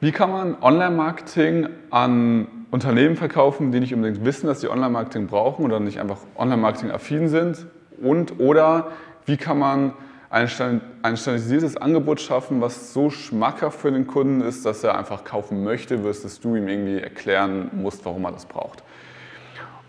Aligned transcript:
Wie 0.00 0.12
kann 0.12 0.30
man 0.30 0.56
Online-Marketing 0.62 1.68
an 1.90 2.46
Unternehmen 2.70 3.16
verkaufen, 3.16 3.72
die 3.72 3.80
nicht 3.80 3.92
unbedingt 3.92 4.24
wissen, 4.24 4.46
dass 4.46 4.60
sie 4.60 4.68
Online-Marketing 4.68 5.26
brauchen 5.26 5.64
oder 5.64 5.80
nicht 5.80 5.98
einfach 5.98 6.18
Online-Marketing-affin 6.36 7.28
sind? 7.28 7.66
Und 8.00 8.38
oder 8.38 8.92
wie 9.26 9.36
kann 9.36 9.58
man 9.58 9.94
ein, 10.30 10.46
standardisiertes 10.46 11.76
Angebot 11.76 12.20
schaffen, 12.20 12.60
was 12.60 12.92
so 12.92 13.10
schmackhaft 13.10 13.80
für 13.80 13.90
den 13.90 14.06
Kunden 14.06 14.40
ist, 14.40 14.64
dass 14.64 14.84
er 14.84 14.96
einfach 14.96 15.24
kaufen 15.24 15.64
möchte, 15.64 16.04
wirst 16.04 16.44
du 16.44 16.54
ihm 16.54 16.68
irgendwie 16.68 16.98
erklären 16.98 17.68
musst, 17.72 18.04
warum 18.04 18.24
er 18.24 18.32
das 18.32 18.46
braucht. 18.46 18.84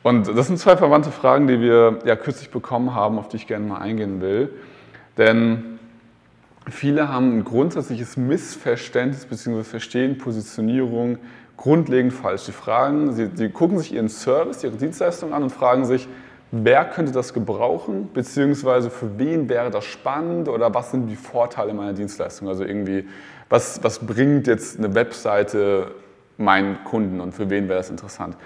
Und 0.01 0.27
das 0.35 0.47
sind 0.47 0.57
zwei 0.57 0.75
verwandte 0.75 1.11
Fragen, 1.11 1.45
die 1.45 1.61
wir 1.61 1.99
ja 2.05 2.15
kürzlich 2.15 2.49
bekommen 2.49 2.95
haben, 2.95 3.19
auf 3.19 3.27
die 3.27 3.35
ich 3.37 3.45
gerne 3.45 3.65
mal 3.65 3.77
eingehen 3.77 4.21
will. 4.21 4.49
Denn 5.17 5.78
viele 6.67 7.09
haben 7.09 7.37
ein 7.39 7.43
grundsätzliches 7.43 8.17
Missverständnis 8.17 9.25
bzw. 9.25 9.63
verstehen 9.63 10.17
Positionierung 10.17 11.17
grundlegend 11.57 12.13
falsch. 12.13 12.43
Sie 12.43 12.51
fragen, 12.51 13.13
sie, 13.13 13.29
sie 13.33 13.49
gucken 13.49 13.77
sich 13.79 13.93
ihren 13.93 14.09
Service, 14.09 14.63
ihre 14.63 14.77
Dienstleistung 14.77 15.33
an 15.33 15.43
und 15.43 15.49
fragen 15.49 15.85
sich, 15.85 16.07
wer 16.51 16.85
könnte 16.85 17.11
das 17.11 17.33
gebrauchen, 17.33 18.09
beziehungsweise 18.13 18.89
für 18.89 19.17
wen 19.19 19.49
wäre 19.49 19.69
das 19.69 19.85
spannend 19.85 20.47
oder 20.47 20.73
was 20.73 20.91
sind 20.91 21.07
die 21.07 21.15
Vorteile 21.15 21.73
meiner 21.73 21.93
Dienstleistung? 21.93 22.47
Also 22.47 22.63
irgendwie, 22.63 23.07
was, 23.49 23.83
was 23.83 23.99
bringt 23.99 24.47
jetzt 24.47 24.77
eine 24.77 24.95
Webseite 24.95 25.91
meinen 26.37 26.83
Kunden 26.85 27.19
und 27.19 27.33
für 27.33 27.49
wen 27.49 27.67
wäre 27.67 27.79
das 27.79 27.89
interessant? 27.89 28.37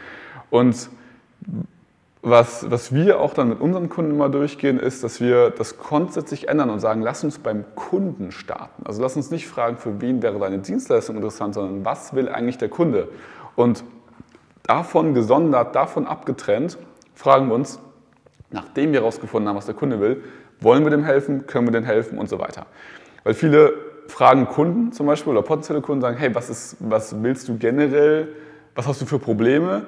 Und 0.49 0.89
was, 2.25 2.71
was 2.71 2.93
wir 2.93 3.19
auch 3.19 3.33
dann 3.33 3.49
mit 3.49 3.59
unseren 3.59 3.89
Kunden 3.89 4.11
immer 4.11 4.29
durchgehen, 4.29 4.79
ist, 4.79 5.03
dass 5.03 5.19
wir 5.19 5.49
das 5.49 5.77
grundsätzlich 5.77 6.47
ändern 6.47 6.69
und 6.69 6.79
sagen, 6.79 7.01
lass 7.01 7.21
uns 7.25 7.37
beim 7.37 7.65
Kunden 7.75 8.31
starten. 8.31 8.83
Also 8.85 9.01
lass 9.01 9.17
uns 9.17 9.29
nicht 9.29 9.45
fragen, 9.45 9.75
für 9.75 9.99
wen 9.99 10.23
wäre 10.23 10.39
deine 10.39 10.59
Dienstleistung 10.59 11.17
interessant, 11.17 11.53
sondern 11.53 11.83
was 11.83 12.15
will 12.15 12.29
eigentlich 12.29 12.57
der 12.57 12.69
Kunde? 12.69 13.09
Und 13.57 13.83
davon 14.63 15.13
gesondert, 15.13 15.75
davon 15.75 16.07
abgetrennt, 16.07 16.77
fragen 17.13 17.49
wir 17.49 17.55
uns, 17.55 17.79
nachdem 18.51 18.93
wir 18.93 19.01
herausgefunden 19.01 19.49
haben, 19.49 19.57
was 19.57 19.65
der 19.65 19.75
Kunde 19.75 19.99
will, 19.99 20.23
wollen 20.61 20.85
wir 20.85 20.91
dem 20.91 21.03
helfen, 21.03 21.45
können 21.45 21.67
wir 21.67 21.73
dem 21.73 21.83
helfen 21.83 22.17
und 22.17 22.29
so 22.29 22.39
weiter. 22.39 22.67
Weil 23.25 23.33
viele 23.33 23.73
fragen 24.07 24.47
Kunden 24.47 24.93
zum 24.93 25.07
Beispiel 25.07 25.31
oder 25.31 25.41
potenzielle 25.41 25.81
Kunden 25.81 26.01
sagen, 26.01 26.15
hey, 26.15 26.33
was, 26.33 26.49
ist, 26.49 26.77
was 26.79 27.21
willst 27.21 27.49
du 27.49 27.57
generell, 27.57 28.29
was 28.75 28.87
hast 28.87 29.01
du 29.01 29.05
für 29.05 29.19
Probleme? 29.19 29.85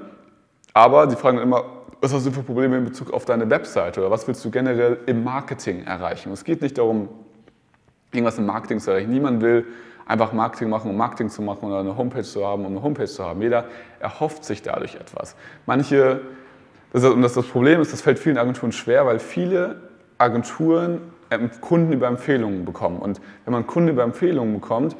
Aber 0.74 1.10
sie 1.10 1.16
fragen 1.16 1.38
immer, 1.38 1.64
was 2.02 2.14
hast 2.14 2.26
du 2.26 2.32
für 2.32 2.44
Probleme 2.44 2.78
in 2.78 2.84
Bezug 2.84 3.12
auf 3.12 3.26
deine 3.26 3.50
Webseite 3.50 4.02
oder 4.02 4.12
was 4.12 4.28
willst 4.28 4.44
du 4.46 4.52
generell 4.52 5.00
im 5.06 5.24
Marketing 5.24 5.84
erreichen? 5.84 6.32
es 6.32 6.44
geht 6.44 6.62
nicht 6.62 6.78
darum, 6.78 7.10
irgendwas 8.12 8.38
im 8.38 8.46
Marketing 8.46 8.80
zu 8.80 8.92
erreichen. 8.92 9.12
Niemand 9.12 9.42
will 9.42 9.66
einfach 10.06 10.34
Marketing 10.34 10.70
machen, 10.70 10.92
um 10.92 10.98
Marketing 10.98 11.30
zu 11.30 11.42
machen 11.42 11.66
oder 11.66 11.80
eine 11.80 11.98
Homepage 11.98 12.24
zu 12.24 12.46
haben, 12.46 12.66
um 12.66 12.72
eine 12.72 12.84
Homepage 12.84 13.06
zu 13.06 13.24
haben. 13.24 13.42
Jeder 13.42 13.66
erhofft 14.00 14.46
sich 14.46 14.62
dadurch 14.62 14.96
etwas. 14.96 15.36
Manche, 15.66 16.22
das 16.94 17.04
ist, 17.04 17.10
und 17.10 17.22
das, 17.22 17.34
das 17.34 17.48
Problem 17.48 17.82
ist, 17.82 17.92
das 17.92 18.02
fällt 18.02 18.20
vielen 18.20 18.38
Agenturen 18.38 18.72
schwer, 18.72 19.06
weil 19.06 19.20
viele 19.20 19.82
Agenturen 20.18 21.02
ähm, 21.32 21.50
Kunden 21.60 21.92
über 21.92 22.08
Empfehlungen 22.08 22.66
bekommen. 22.66 23.00
Und 23.00 23.20
wenn 23.46 23.52
man 23.52 23.68
Kunden 23.68 23.90
über 23.90 24.04
Empfehlungen 24.04 24.54
bekommt, 24.54 24.96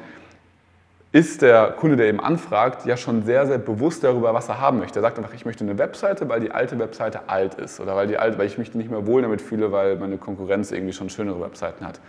ist 1.16 1.40
der 1.40 1.68
Kunde, 1.68 1.96
der 1.96 2.08
eben 2.08 2.20
anfragt, 2.20 2.84
ja 2.84 2.98
schon 2.98 3.24
sehr, 3.24 3.46
sehr 3.46 3.56
bewusst 3.56 4.04
darüber, 4.04 4.34
was 4.34 4.50
er 4.50 4.60
haben 4.60 4.78
möchte. 4.78 4.98
Er 4.98 5.02
sagt 5.02 5.16
einfach, 5.16 5.32
ich 5.32 5.46
möchte 5.46 5.64
eine 5.64 5.78
Webseite, 5.78 6.28
weil 6.28 6.40
die 6.40 6.50
alte 6.50 6.78
Webseite 6.78 7.30
alt 7.30 7.54
ist 7.54 7.80
oder 7.80 7.96
weil, 7.96 8.06
die 8.06 8.18
alte, 8.18 8.36
weil 8.36 8.46
ich 8.46 8.58
mich 8.58 8.74
nicht 8.74 8.90
mehr 8.90 9.06
wohl 9.06 9.22
damit 9.22 9.40
fühle, 9.40 9.72
weil 9.72 9.96
meine 9.96 10.18
Konkurrenz 10.18 10.72
irgendwie 10.72 10.92
schon 10.92 11.08
schönere 11.08 11.40
Webseiten 11.40 11.86
hat. 11.86 12.00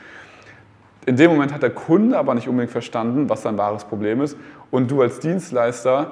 In 1.05 1.15
dem 1.15 1.31
Moment 1.31 1.53
hat 1.53 1.63
der 1.63 1.69
Kunde 1.69 2.17
aber 2.17 2.33
nicht 2.33 2.49
unbedingt 2.49 2.73
verstanden, 2.73 3.29
was 3.29 3.43
sein 3.43 3.57
wahres 3.57 3.85
Problem 3.85 4.19
ist 4.19 4.37
und 4.71 4.91
du 4.91 5.01
als 5.01 5.19
Dienstleister 5.19 6.11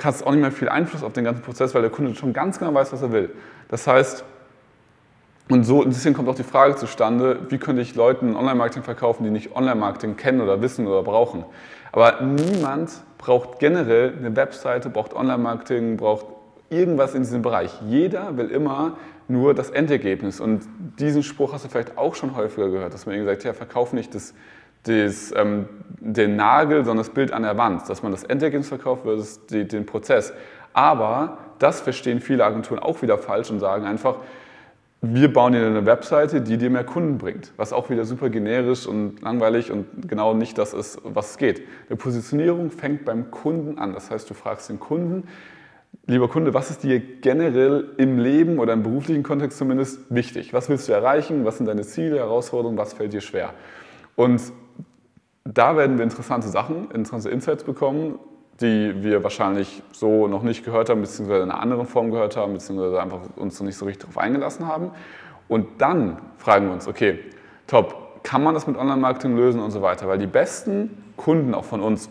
hast 0.00 0.24
auch 0.24 0.30
nicht 0.30 0.40
mehr 0.40 0.52
viel 0.52 0.68
Einfluss 0.68 1.02
auf 1.02 1.12
den 1.12 1.24
ganzen 1.24 1.42
Prozess, 1.42 1.74
weil 1.74 1.82
der 1.82 1.90
Kunde 1.90 2.14
schon 2.14 2.32
ganz 2.32 2.60
genau 2.60 2.72
weiß, 2.72 2.92
was 2.92 3.02
er 3.02 3.10
will. 3.10 3.30
Das 3.66 3.88
heißt, 3.88 4.24
und 5.50 5.64
so, 5.64 5.84
deswegen 5.84 6.14
kommt 6.14 6.28
auch 6.28 6.34
die 6.34 6.42
Frage 6.42 6.76
zustande, 6.76 7.40
wie 7.48 7.58
könnte 7.58 7.82
ich 7.82 7.94
Leuten 7.94 8.36
Online-Marketing 8.36 8.82
verkaufen, 8.82 9.24
die 9.24 9.30
nicht 9.30 9.54
Online-Marketing 9.54 10.16
kennen 10.16 10.40
oder 10.40 10.62
wissen 10.62 10.86
oder 10.86 11.02
brauchen. 11.02 11.44
Aber 11.92 12.20
niemand 12.20 12.90
braucht 13.18 13.58
generell 13.58 14.14
eine 14.16 14.34
Webseite, 14.36 14.90
braucht 14.90 15.14
Online-Marketing, 15.14 15.96
braucht 15.96 16.26
irgendwas 16.70 17.14
in 17.14 17.22
diesem 17.22 17.42
Bereich. 17.42 17.72
Jeder 17.86 18.36
will 18.36 18.50
immer 18.50 18.96
nur 19.28 19.54
das 19.54 19.70
Endergebnis. 19.70 20.40
Und 20.40 20.62
diesen 20.98 21.22
Spruch 21.22 21.52
hast 21.52 21.64
du 21.64 21.68
vielleicht 21.68 21.98
auch 21.98 22.14
schon 22.14 22.36
häufiger 22.36 22.68
gehört, 22.68 22.94
dass 22.94 23.06
man 23.06 23.14
irgendwie 23.14 23.32
sagt, 23.32 23.44
ja, 23.44 23.52
verkauf 23.52 23.92
nicht 23.92 24.14
das, 24.14 24.34
das, 24.84 25.32
ähm, 25.36 25.68
den 25.98 26.36
Nagel, 26.36 26.84
sondern 26.84 27.04
das 27.04 27.10
Bild 27.10 27.32
an 27.32 27.42
der 27.42 27.56
Wand. 27.58 27.88
Dass 27.88 28.02
man 28.02 28.12
das 28.12 28.24
Endergebnis 28.24 28.68
verkauft 28.68 29.02
versus 29.02 29.46
die, 29.46 29.66
den 29.66 29.86
Prozess. 29.86 30.32
Aber 30.72 31.38
das 31.58 31.80
verstehen 31.80 32.20
viele 32.20 32.44
Agenturen 32.44 32.78
auch 32.78 33.02
wieder 33.02 33.18
falsch 33.18 33.50
und 33.50 33.60
sagen 33.60 33.84
einfach, 33.84 34.16
wir 35.02 35.32
bauen 35.32 35.54
dir 35.54 35.66
eine 35.66 35.86
Webseite, 35.86 36.42
die 36.42 36.58
dir 36.58 36.68
mehr 36.68 36.84
Kunden 36.84 37.16
bringt, 37.16 37.52
was 37.56 37.72
auch 37.72 37.88
wieder 37.88 38.04
super 38.04 38.28
generisch 38.28 38.86
und 38.86 39.22
langweilig 39.22 39.70
und 39.72 40.08
genau 40.08 40.34
nicht 40.34 40.58
das 40.58 40.74
ist, 40.74 41.00
was 41.04 41.30
es 41.30 41.38
geht. 41.38 41.62
Eine 41.88 41.96
Positionierung 41.96 42.70
fängt 42.70 43.06
beim 43.06 43.30
Kunden 43.30 43.78
an. 43.78 43.94
Das 43.94 44.10
heißt, 44.10 44.28
du 44.28 44.34
fragst 44.34 44.68
den 44.68 44.78
Kunden, 44.78 45.26
lieber 46.06 46.28
Kunde, 46.28 46.52
was 46.52 46.70
ist 46.70 46.82
dir 46.82 47.00
generell 47.00 47.92
im 47.96 48.18
Leben 48.18 48.58
oder 48.58 48.74
im 48.74 48.82
beruflichen 48.82 49.22
Kontext 49.22 49.56
zumindest 49.56 50.14
wichtig? 50.14 50.52
Was 50.52 50.68
willst 50.68 50.86
du 50.86 50.92
erreichen? 50.92 51.46
Was 51.46 51.56
sind 51.56 51.66
deine 51.66 51.82
Ziele, 51.82 52.18
Herausforderungen? 52.18 52.76
Was 52.76 52.92
fällt 52.92 53.14
dir 53.14 53.22
schwer? 53.22 53.54
Und 54.16 54.42
da 55.44 55.78
werden 55.78 55.96
wir 55.96 56.04
interessante 56.04 56.48
Sachen, 56.48 56.90
interessante 56.90 57.30
Insights 57.30 57.64
bekommen, 57.64 58.18
die 58.60 59.02
wir 59.02 59.24
wahrscheinlich 59.24 59.82
so 59.92 60.28
noch 60.28 60.42
nicht 60.42 60.64
gehört 60.64 60.90
haben, 60.90 61.00
beziehungsweise 61.00 61.42
in 61.42 61.50
einer 61.50 61.60
anderen 61.60 61.86
Form 61.86 62.10
gehört 62.10 62.36
haben, 62.36 62.52
beziehungsweise 62.52 63.00
einfach 63.00 63.20
uns 63.36 63.58
noch 63.58 63.66
nicht 63.66 63.76
so 63.76 63.86
richtig 63.86 64.02
darauf 64.02 64.18
eingelassen 64.18 64.66
haben. 64.66 64.90
Und 65.48 65.80
dann 65.80 66.18
fragen 66.38 66.66
wir 66.66 66.74
uns, 66.74 66.86
okay, 66.86 67.18
top, 67.66 68.22
kann 68.22 68.42
man 68.42 68.54
das 68.54 68.66
mit 68.66 68.76
Online-Marketing 68.76 69.36
lösen 69.36 69.60
und 69.60 69.70
so 69.70 69.82
weiter? 69.82 70.06
Weil 70.08 70.18
die 70.18 70.26
besten 70.26 71.12
Kunden 71.16 71.54
auch 71.54 71.64
von 71.64 71.80
uns, 71.80 72.10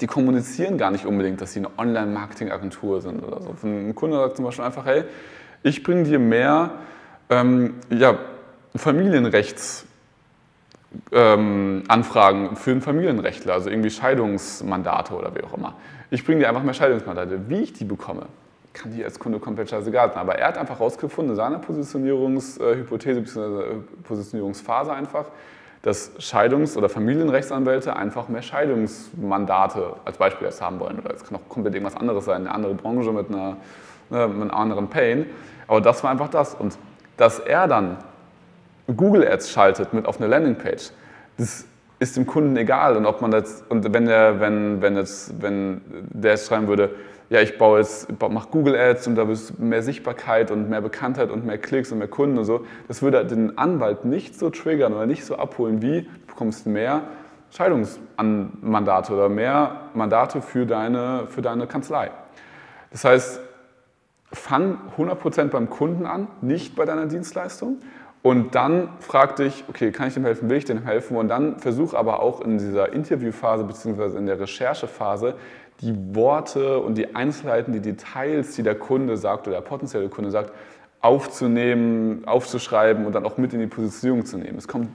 die 0.00 0.06
kommunizieren 0.06 0.78
gar 0.78 0.90
nicht 0.90 1.04
unbedingt, 1.04 1.40
dass 1.40 1.52
sie 1.52 1.60
eine 1.60 1.70
Online-Marketing-Agentur 1.78 3.00
sind 3.00 3.22
oder 3.22 3.40
so. 3.42 3.54
Ein 3.62 3.94
Kunde 3.94 4.16
sagt 4.16 4.36
zum 4.36 4.44
Beispiel 4.44 4.64
einfach, 4.64 4.86
hey, 4.86 5.04
ich 5.62 5.82
bringe 5.82 6.04
dir 6.04 6.18
mehr 6.18 6.70
ähm, 7.28 7.74
ja, 7.90 8.18
Familienrechts- 8.76 9.84
ähm, 11.12 11.82
Anfragen 11.88 12.56
für 12.56 12.70
einen 12.70 12.82
Familienrechtler, 12.82 13.54
also 13.54 13.70
irgendwie 13.70 13.90
Scheidungsmandate 13.90 15.14
oder 15.14 15.34
wie 15.34 15.42
auch 15.42 15.54
immer. 15.54 15.74
Ich 16.10 16.24
bringe 16.24 16.40
dir 16.40 16.48
einfach 16.48 16.62
mehr 16.62 16.74
Scheidungsmandate. 16.74 17.48
Wie 17.48 17.62
ich 17.62 17.72
die 17.72 17.84
bekomme, 17.84 18.26
kann 18.72 18.92
dir 18.92 19.04
als 19.04 19.18
Kunde 19.18 19.38
komplett 19.38 19.70
scheißegal 19.70 20.10
sein. 20.10 20.18
Aber 20.18 20.36
er 20.36 20.48
hat 20.48 20.58
einfach 20.58 20.78
herausgefunden, 20.78 21.32
in 21.32 21.36
seiner 21.36 21.58
Positionierungshypothese 21.58 23.20
bzw. 23.20 23.62
Positionierungsphase 24.02 24.92
einfach, 24.92 25.26
dass 25.82 26.12
Scheidungs- 26.18 26.76
oder 26.76 26.88
Familienrechtsanwälte 26.88 27.94
einfach 27.94 28.28
mehr 28.28 28.42
Scheidungsmandate 28.42 29.96
als 30.04 30.16
Beispiel 30.16 30.46
jetzt 30.46 30.62
haben 30.62 30.80
wollen. 30.80 30.98
Oder 30.98 31.14
es 31.14 31.24
kann 31.24 31.36
auch 31.36 31.48
komplett 31.48 31.74
irgendwas 31.74 31.96
anderes 31.96 32.24
sein, 32.24 32.42
eine 32.42 32.54
andere 32.54 32.74
Branche 32.74 33.12
mit, 33.12 33.28
einer, 33.28 33.56
ne, 34.10 34.28
mit 34.28 34.42
einem 34.42 34.50
anderen 34.50 34.88
Pain. 34.88 35.26
Aber 35.68 35.80
das 35.80 36.02
war 36.02 36.10
einfach 36.10 36.28
das. 36.28 36.54
Und 36.54 36.76
dass 37.16 37.38
er 37.38 37.68
dann 37.68 37.98
Google 38.86 39.26
Ads 39.26 39.50
schaltet 39.50 39.92
mit 39.92 40.06
auf 40.06 40.20
eine 40.20 40.26
Landingpage, 40.28 40.90
das 41.38 41.66
ist 41.98 42.16
dem 42.16 42.26
Kunden 42.26 42.56
egal. 42.56 42.96
Und 42.96 43.06
ob 43.06 43.20
man 43.20 43.30
das, 43.30 43.64
und 43.68 43.92
wenn 43.92 44.06
der, 44.06 44.40
wenn, 44.40 44.82
wenn 44.82 44.96
jetzt, 44.96 45.40
wenn 45.42 45.80
der 45.88 46.32
jetzt 46.32 46.48
schreiben 46.48 46.68
würde, 46.68 46.90
ja, 47.30 47.40
ich 47.40 47.56
baue 47.56 47.78
jetzt, 47.78 48.08
mache 48.20 48.48
Google 48.50 48.76
Ads 48.76 49.06
und 49.06 49.14
da 49.16 49.26
wird 49.26 49.58
mehr 49.58 49.82
Sichtbarkeit 49.82 50.50
und 50.50 50.68
mehr 50.68 50.82
Bekanntheit 50.82 51.30
und 51.30 51.46
mehr 51.46 51.58
Klicks 51.58 51.90
und 51.90 51.98
mehr 51.98 52.08
Kunden 52.08 52.36
und 52.36 52.44
so, 52.44 52.66
das 52.86 53.00
würde 53.00 53.24
den 53.24 53.56
Anwalt 53.56 54.04
nicht 54.04 54.38
so 54.38 54.50
triggern 54.50 54.92
oder 54.92 55.06
nicht 55.06 55.24
so 55.24 55.36
abholen, 55.36 55.80
wie 55.80 56.02
du 56.02 56.26
bekommst 56.26 56.66
mehr 56.66 57.02
Scheidungsmandate 57.50 59.12
oder 59.12 59.28
mehr 59.28 59.88
Mandate 59.94 60.42
für 60.42 60.66
deine, 60.66 61.26
für 61.28 61.40
deine 61.40 61.66
Kanzlei. 61.66 62.10
Das 62.90 63.04
heißt, 63.04 63.40
fang 64.32 64.78
100% 64.98 65.48
beim 65.48 65.70
Kunden 65.70 66.06
an, 66.06 66.28
nicht 66.40 66.76
bei 66.76 66.84
deiner 66.84 67.06
Dienstleistung 67.06 67.78
und 68.24 68.54
dann 68.54 68.88
frag 69.00 69.36
dich, 69.36 69.64
okay, 69.68 69.92
kann 69.92 70.08
ich 70.08 70.14
dem 70.14 70.24
helfen, 70.24 70.48
will 70.48 70.56
ich 70.56 70.64
dem 70.64 70.82
helfen? 70.82 71.18
Und 71.18 71.28
dann 71.28 71.58
versuch 71.58 71.92
aber 71.92 72.22
auch 72.22 72.40
in 72.40 72.56
dieser 72.56 72.90
Interviewphase 72.94 73.64
bzw. 73.64 74.16
in 74.16 74.24
der 74.24 74.40
Recherchephase 74.40 75.34
die 75.82 75.94
Worte 76.14 76.78
und 76.78 76.96
die 76.96 77.14
Einzelheiten, 77.14 77.74
die 77.74 77.80
Details, 77.80 78.54
die 78.56 78.62
der 78.62 78.76
Kunde 78.76 79.18
sagt 79.18 79.46
oder 79.46 79.56
der 79.56 79.62
potenzielle 79.62 80.08
Kunde 80.08 80.30
sagt, 80.30 80.54
aufzunehmen, 81.02 82.22
aufzuschreiben 82.24 83.04
und 83.04 83.14
dann 83.14 83.26
auch 83.26 83.36
mit 83.36 83.52
in 83.52 83.60
die 83.60 83.66
Positionierung 83.66 84.24
zu 84.24 84.38
nehmen. 84.38 84.56
Es 84.56 84.68
kommt, 84.68 84.88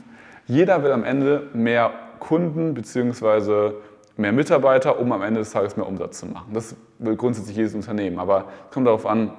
jeder 0.47 0.81
will 0.81 0.91
am 0.91 1.03
Ende 1.03 1.49
mehr 1.53 1.91
Kunden 2.17 2.73
bzw. 2.73 3.73
mehr 4.17 4.31
Mitarbeiter, 4.31 4.99
um 4.99 5.11
am 5.11 5.21
Ende 5.21 5.41
des 5.41 5.51
Tages 5.51 5.77
mehr 5.77 5.85
Umsatz 5.85 6.19
zu 6.21 6.25
machen. 6.25 6.51
Das 6.51 6.75
will 6.97 7.15
grundsätzlich 7.15 7.57
jedes 7.57 7.75
Unternehmen. 7.75 8.17
Aber 8.17 8.45
es 8.65 8.73
kommt 8.73 8.87
darauf 8.87 9.05
an, 9.05 9.33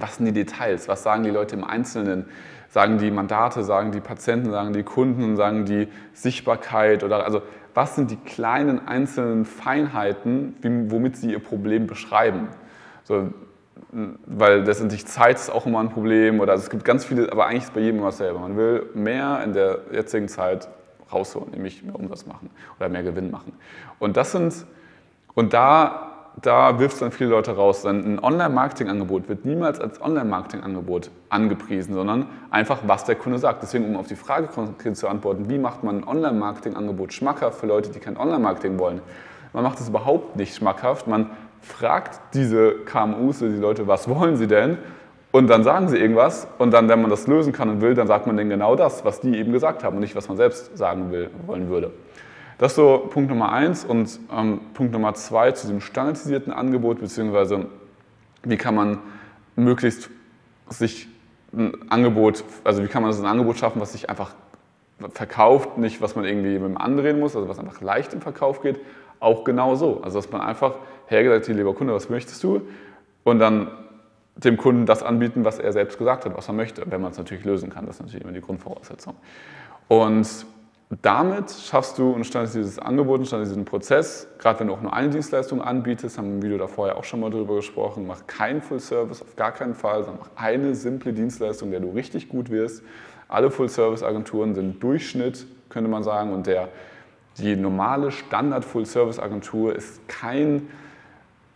was 0.00 0.16
sind 0.16 0.26
die 0.26 0.32
Details, 0.32 0.88
was 0.88 1.02
sagen 1.02 1.22
die 1.22 1.30
Leute 1.30 1.56
im 1.56 1.64
Einzelnen, 1.64 2.26
sagen 2.68 2.98
die 2.98 3.10
Mandate, 3.10 3.64
sagen 3.64 3.92
die 3.92 4.00
Patienten, 4.00 4.50
sagen 4.50 4.72
die 4.72 4.82
Kunden, 4.82 5.36
sagen 5.36 5.64
die 5.64 5.88
Sichtbarkeit 6.12 7.02
oder 7.04 7.24
also 7.24 7.42
was 7.74 7.94
sind 7.94 8.10
die 8.10 8.16
kleinen 8.16 8.88
einzelnen 8.88 9.44
Feinheiten, 9.44 10.56
womit 10.90 11.16
sie 11.16 11.30
ihr 11.30 11.38
Problem 11.38 11.86
beschreiben. 11.86 12.48
So, 13.04 13.32
weil 14.26 14.62
letztendlich 14.62 15.06
Zeit 15.06 15.36
ist 15.36 15.50
auch 15.50 15.66
immer 15.66 15.80
ein 15.80 15.88
Problem 15.88 16.40
oder 16.40 16.52
also 16.52 16.64
es 16.64 16.70
gibt 16.70 16.84
ganz 16.84 17.04
viele, 17.04 17.30
aber 17.30 17.46
eigentlich 17.46 17.64
ist 17.64 17.74
bei 17.74 17.80
jedem 17.80 17.98
immer 17.98 18.08
dasselbe. 18.08 18.38
Man 18.38 18.56
will 18.56 18.86
mehr 18.94 19.42
in 19.44 19.52
der 19.52 19.78
jetzigen 19.92 20.28
Zeit 20.28 20.68
rausholen, 21.12 21.50
nämlich 21.52 21.82
mehr 21.82 21.94
Umsatz 21.94 22.26
machen 22.26 22.50
oder 22.78 22.88
mehr 22.88 23.02
Gewinn 23.02 23.30
machen. 23.30 23.52
Und 23.98 24.16
das 24.16 24.32
sind, 24.32 24.66
und 25.34 25.54
da, 25.54 26.07
da 26.42 26.78
wirft 26.78 26.94
es 26.94 27.00
dann 27.00 27.12
viele 27.12 27.30
Leute 27.30 27.52
raus. 27.52 27.84
Ein 27.84 28.18
Online-Marketing-Angebot 28.22 29.28
wird 29.28 29.44
niemals 29.44 29.80
als 29.80 30.00
Online-Marketing-Angebot 30.00 31.10
angepriesen, 31.28 31.94
sondern 31.94 32.26
einfach, 32.50 32.80
was 32.86 33.04
der 33.04 33.14
Kunde 33.14 33.38
sagt. 33.38 33.62
Deswegen, 33.62 33.86
um 33.86 33.96
auf 33.96 34.06
die 34.06 34.16
Frage 34.16 34.48
konkret 34.48 34.96
zu 34.96 35.08
antworten, 35.08 35.48
wie 35.48 35.58
macht 35.58 35.84
man 35.84 35.98
ein 35.98 36.08
Online-Marketing-Angebot 36.08 37.12
schmackhaft 37.12 37.60
für 37.60 37.66
Leute, 37.66 37.90
die 37.90 37.98
kein 37.98 38.16
Online-Marketing 38.16 38.78
wollen? 38.78 39.00
Man 39.52 39.64
macht 39.64 39.80
es 39.80 39.88
überhaupt 39.88 40.36
nicht 40.36 40.54
schmackhaft. 40.54 41.06
Man 41.06 41.30
fragt 41.60 42.20
diese 42.34 42.72
KMUs, 42.84 43.38
die 43.38 43.46
Leute, 43.46 43.86
was 43.86 44.08
wollen 44.08 44.36
sie 44.36 44.46
denn? 44.46 44.78
Und 45.30 45.48
dann 45.48 45.62
sagen 45.62 45.88
sie 45.88 45.98
irgendwas 45.98 46.48
und 46.58 46.72
dann, 46.72 46.88
wenn 46.88 47.00
man 47.02 47.10
das 47.10 47.26
lösen 47.26 47.52
kann 47.52 47.68
und 47.68 47.80
will, 47.82 47.94
dann 47.94 48.06
sagt 48.06 48.26
man 48.26 48.36
denen 48.36 48.48
genau 48.48 48.76
das, 48.76 49.04
was 49.04 49.20
die 49.20 49.36
eben 49.36 49.52
gesagt 49.52 49.84
haben 49.84 49.96
und 49.96 50.00
nicht, 50.00 50.16
was 50.16 50.28
man 50.28 50.38
selbst 50.38 50.76
sagen 50.76 51.10
will, 51.12 51.30
wollen 51.46 51.68
würde. 51.68 51.90
Das 52.58 52.72
ist 52.72 52.76
so 52.76 53.08
Punkt 53.10 53.30
Nummer 53.30 53.52
eins 53.52 53.84
und 53.84 54.18
ähm, 54.32 54.60
Punkt 54.74 54.92
Nummer 54.92 55.14
zwei 55.14 55.52
zu 55.52 55.68
diesem 55.68 55.80
standardisierten 55.80 56.52
Angebot, 56.52 57.00
beziehungsweise 57.00 57.66
wie 58.42 58.56
kann 58.56 58.74
man 58.74 58.98
möglichst 59.54 60.10
sich 60.68 61.08
ein 61.52 61.90
Angebot, 61.90 62.44
also 62.64 62.82
wie 62.82 62.88
kann 62.88 63.02
man 63.02 63.12
so 63.12 63.22
ein 63.22 63.28
Angebot 63.28 63.58
schaffen, 63.58 63.80
was 63.80 63.92
sich 63.92 64.10
einfach 64.10 64.32
verkauft, 65.12 65.78
nicht 65.78 66.02
was 66.02 66.16
man 66.16 66.24
irgendwie 66.24 66.58
mit 66.58 66.64
dem 66.64 66.76
andrehen 66.76 67.20
muss, 67.20 67.36
also 67.36 67.48
was 67.48 67.60
einfach 67.60 67.80
leicht 67.80 68.12
im 68.12 68.20
Verkauf 68.20 68.60
geht, 68.60 68.80
auch 69.20 69.44
genau 69.44 69.76
so. 69.76 70.00
Also 70.02 70.18
dass 70.18 70.30
man 70.30 70.40
einfach 70.40 70.74
hergeht, 71.06 71.44
sagt, 71.44 71.56
lieber 71.56 71.74
Kunde, 71.74 71.94
was 71.94 72.10
möchtest 72.10 72.42
du? 72.42 72.62
Und 73.22 73.38
dann 73.38 73.70
dem 74.36 74.56
Kunden 74.56 74.84
das 74.84 75.02
anbieten, 75.02 75.44
was 75.44 75.58
er 75.58 75.72
selbst 75.72 75.98
gesagt 75.98 76.24
hat, 76.24 76.36
was 76.36 76.48
er 76.48 76.54
möchte, 76.54 76.82
wenn 76.90 77.00
man 77.00 77.12
es 77.12 77.18
natürlich 77.18 77.44
lösen 77.44 77.70
kann. 77.70 77.86
Das 77.86 77.96
ist 77.96 78.02
natürlich 78.02 78.24
immer 78.24 78.32
die 78.32 78.40
Grundvoraussetzung. 78.40 79.14
Und 79.88 80.46
damit 81.02 81.50
schaffst 81.50 81.98
du 81.98 82.14
ein 82.14 82.24
standardisiertes 82.24 82.78
Angebot, 82.78 83.26
standardisierten 83.26 83.66
Prozess. 83.66 84.26
Gerade 84.38 84.60
wenn 84.60 84.68
du 84.68 84.72
auch 84.72 84.80
nur 84.80 84.94
eine 84.94 85.10
Dienstleistung 85.10 85.60
anbietest, 85.60 86.16
haben 86.16 86.28
wir 86.28 86.34
im 86.36 86.42
Video 86.42 86.56
davor 86.56 86.88
ja 86.88 86.96
auch 86.96 87.04
schon 87.04 87.20
mal 87.20 87.30
darüber 87.30 87.56
gesprochen, 87.56 88.06
mach 88.06 88.26
keinen 88.26 88.62
Full 88.62 88.80
Service, 88.80 89.20
auf 89.20 89.36
gar 89.36 89.52
keinen 89.52 89.74
Fall, 89.74 90.04
sondern 90.04 90.24
mach 90.24 90.42
eine 90.42 90.74
simple 90.74 91.12
Dienstleistung, 91.12 91.70
der 91.70 91.80
du 91.80 91.90
richtig 91.90 92.30
gut 92.30 92.48
wirst. 92.48 92.82
Alle 93.28 93.50
Full 93.50 93.68
Service 93.68 94.02
Agenturen 94.02 94.54
sind 94.54 94.82
Durchschnitt, 94.82 95.46
könnte 95.68 95.90
man 95.90 96.02
sagen, 96.02 96.32
und 96.32 96.46
der, 96.46 96.68
die 97.36 97.54
normale 97.54 98.10
Standard 98.10 98.64
Full 98.64 98.86
Service 98.86 99.18
Agentur 99.18 99.76
ist 99.76 100.08
kein 100.08 100.68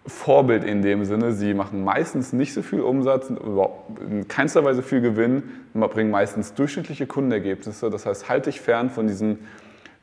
Vorbild 0.07 0.65
in 0.65 0.83
dem 0.83 1.05
Sinne. 1.05 1.33
Sie 1.33 1.55
machen 1.55 1.85
meistens 1.85 2.33
nicht 2.33 2.55
so 2.55 2.63
viel 2.63 2.81
Umsatz, 2.81 3.31
in 3.31 4.27
keinster 4.29 4.65
Weise 4.65 4.83
viel 4.83 5.01
Gewinn, 5.01 5.45
bringen 5.75 6.11
meistens 6.11 6.55
durchschnittliche 6.55 7.07
Kundenergebnisse. 7.07 7.89
Das 7.89 8.07
heißt, 8.07 8.29
halte 8.29 8.51
dich 8.51 8.61
fern 8.61 8.91
von 8.91 9.07
diesen, 9.07 9.41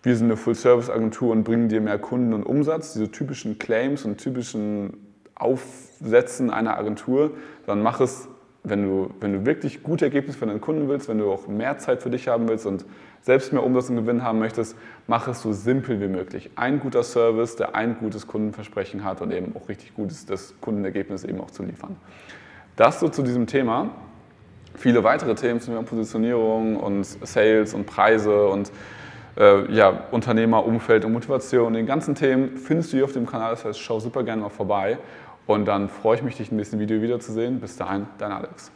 wir 0.04 0.16
sind 0.16 0.28
eine 0.28 0.38
Full-Service-Agentur 0.38 1.32
und 1.32 1.44
bringen 1.44 1.68
dir 1.68 1.82
mehr 1.82 2.00
Kunden 2.00 2.34
und 2.34 2.44
Umsatz, 2.44 2.94
diese 2.94 3.12
typischen 3.12 3.60
Claims 3.60 4.06
und 4.06 4.18
typischen 4.18 4.94
Aufsätzen 5.36 6.50
einer 6.50 6.78
Agentur, 6.78 7.32
dann 7.66 7.82
mach 7.82 8.00
es 8.00 8.28
wenn 8.64 8.84
du, 8.84 9.12
wenn 9.20 9.34
du 9.34 9.46
wirklich 9.46 9.84
gute 9.84 10.06
Ergebnisse 10.06 10.38
für 10.38 10.46
deinen 10.46 10.62
Kunden 10.62 10.90
willst, 10.90 11.08
wenn 11.08 11.18
du 11.18 11.32
auch 11.32 11.48
mehr 11.48 11.78
Zeit 11.78 12.04
für 12.04 12.10
dich 12.10 12.28
haben 12.28 12.50
willst 12.50 12.66
und 12.66 12.86
selbst 13.22 13.54
mehr 13.54 13.64
Umsatz 13.64 13.90
und 13.90 13.96
Gewinn 13.96 14.24
haben 14.24 14.40
möchtest, 14.40 14.76
mach 15.08 15.28
es 15.28 15.42
so 15.42 15.54
simpel 15.54 16.00
wie 16.02 16.08
möglich. 16.08 16.52
Ein 16.56 16.80
guter 16.80 17.04
Service, 17.04 17.56
der 17.56 17.76
ein 17.76 17.98
gutes 18.00 18.28
Kundenversprechen 18.28 19.04
hat 19.04 19.22
und 19.22 19.32
eben 19.32 19.56
auch 19.56 19.70
richtig 19.70 19.94
gut 19.94 20.12
ist, 20.12 20.30
das 20.30 20.54
Kundenergebnis 20.62 21.24
eben 21.24 21.40
auch 21.42 21.52
zu 21.52 21.64
liefern. 21.64 21.96
Das 22.76 23.00
so 23.00 23.10
zu 23.10 23.24
diesem 23.24 23.48
Thema. 23.48 23.90
Viele 24.76 25.04
weitere 25.04 25.36
Themen 25.36 25.60
zum 25.60 25.74
Thema 25.74 25.86
Positionierung 25.86 26.78
und 26.78 27.04
Sales 27.04 27.74
und 27.74 27.86
Preise 27.86 28.48
und 28.48 28.72
äh, 29.38 29.72
ja, 29.72 30.06
Unternehmer, 30.12 30.66
Umfeld 30.66 31.06
und 31.06 31.14
Motivation. 31.14 31.74
Den 31.74 31.86
ganzen 31.86 32.16
Themen 32.16 32.58
findest 32.58 32.92
du 32.92 32.98
hier 32.98 33.06
auf 33.06 33.14
dem 33.14 33.26
Kanal. 33.26 33.52
Das 33.52 33.66
heißt, 33.66 33.80
schau 33.80 34.00
super 34.00 34.24
gerne 34.24 34.44
mal 34.44 34.50
vorbei. 34.50 34.98
Und 35.50 35.66
dann 35.66 35.90
freue 35.90 36.16
ich 36.16 36.22
mich, 36.22 36.38
dich 36.38 36.52
im 36.52 36.58
nächsten 36.58 36.78
Video 36.78 37.02
wiederzusehen. 37.02 37.60
Bis 37.60 37.76
dahin, 37.76 38.06
dein 38.20 38.32
Alex. 38.32 38.68